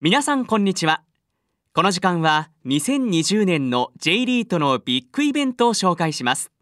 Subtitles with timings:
[0.00, 1.02] 皆さんこんにちは。
[1.74, 6.52] この時間は2020年の J リートのビッグイベントを紹介します。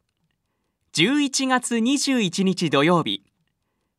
[0.95, 3.23] 11月21日土曜日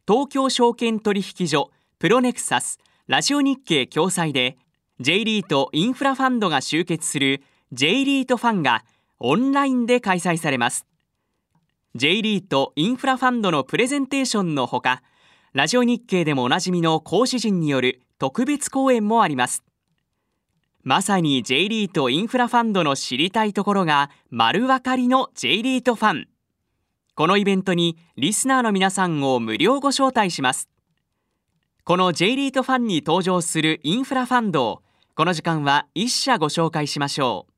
[0.07, 1.69] 東京証券取引所
[1.99, 4.57] プロネクサスラジオ日経共催で
[5.01, 8.85] J リートインフラファンドが集結する J リートファンが
[9.19, 10.87] オンラインで開催されます。
[11.93, 15.03] J リートインフラファンドのプレゼンテーションのほか
[15.53, 19.63] ラジオ日経でもおなじみの講師陣による特別講演もあります。
[20.83, 26.27] まさに J リートインフラファンドの知りたいところが丸分かりの J リートファン。
[27.15, 30.69] このイベントにリスナーの皆さんを無料ご招待します。
[31.83, 34.83] この J リートファンに登場するインフラファンドを
[35.15, 37.53] この時間は一社ご紹介しましょう。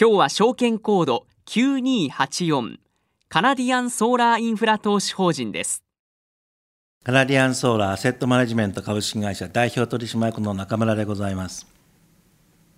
[0.00, 2.81] 今日は証券コード9284
[3.32, 5.82] カナディアンソーラーインフラ投資法人です。
[7.02, 11.66] カナディアンソーラーアセットマネジメント株式会社代表取締役の中村でございます。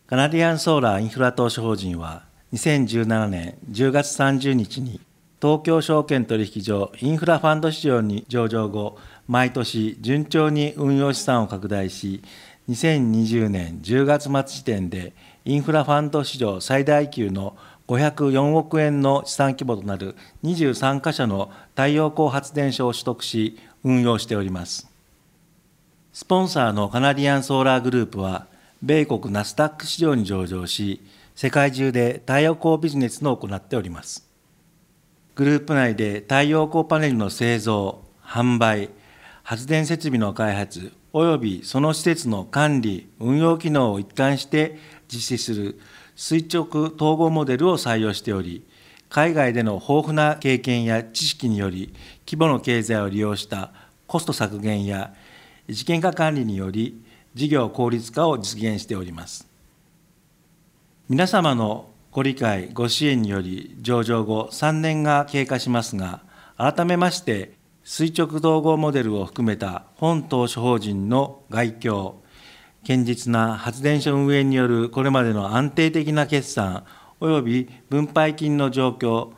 [0.07, 5.01] カナディアンソーラーインフラ投資法人は2017年10月30日に
[5.43, 12.23] 東京証券取引所インフラファンド市場に上場後毎年順調に運用資産を拡大し
[12.69, 17.57] 2020年10月末時点でインフラファンド市場最大級の
[17.89, 24.91] 504億円の資産規模となる23カ所の太陽光発電所を取得し、運用しております。
[26.13, 28.47] スポンサーのカナディアンソーラーグループは、
[28.83, 31.03] 米国ナスダック市場に上場し、
[31.35, 34.27] 世界中で太陽光ビジネスの行っております。
[35.35, 38.91] グループ内で太陽光パネルの製造、販売、
[39.43, 45.81] 発電設備の開発、およびその施設の管理、運用機能を一貫して実施する
[46.17, 48.65] 垂直統合モデルを採用しており、
[49.09, 51.95] 海外での豊富な経験や知識により、
[52.27, 53.73] 規模の経済を利用した
[54.07, 55.15] コスト削減や
[55.69, 57.03] 事件化管理により、
[57.35, 59.49] 事業効率化を実現しております。
[61.09, 66.23] 皆様のご理解、ご支援により、上場後3年が経過しますが、
[66.57, 72.15] 改めまして、垂直統合モデルを含めた本投資法人の概況、
[72.87, 76.85] 堅実な発電所運営によるこれまでの安定的な決算
[77.21, 79.31] 及び分配金の状況、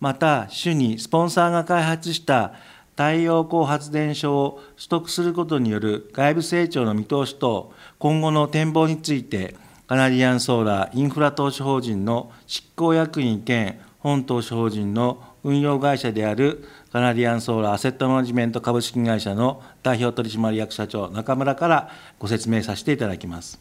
[0.00, 2.54] また主にスポンサーが開発した
[2.92, 23.58] 太陽光発電所を取得することによる外部成長の見通しと今後の展望について、カナディアンソーラーインフラ投資法人の執行役員兼本投資法人の運用会社であるカナディアンソーラーアセットマネジメント株式会社の代表取締役社長中村からご説明させていただきます。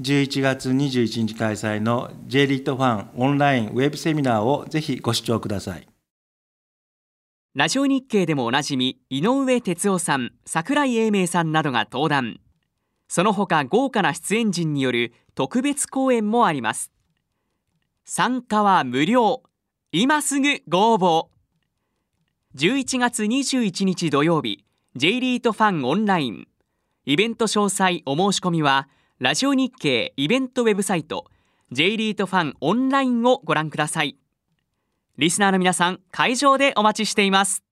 [0.00, 5.86] 11月21日開催の J リートファンオンラインウェブセミナーをぜひご視聴ください。
[7.54, 12.40] ラジオ日経でもおなじみ井上哲夫さん、櫻井英明さんなどが登壇。
[13.06, 16.90] その他豪華な出演陣による特別講演もあります。
[18.06, 19.42] 参加は無料。
[19.92, 21.33] 今すぐご応募。
[22.56, 26.46] 11月21日土曜日、J リートファンオンライン。
[27.04, 28.88] イベント詳細お申し込みは、
[29.18, 31.24] ラジオ日経イベントウェブサイト、
[31.72, 34.16] J リートファンオンラインをご覧ください。
[35.18, 37.63] リスナーの皆さん、会場でお待ちしています。